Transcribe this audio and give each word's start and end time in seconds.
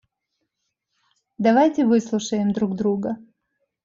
Давайте 1.37 1.85
выслушаем 1.85 2.49
друг 2.53 2.75
друга. 2.75 3.17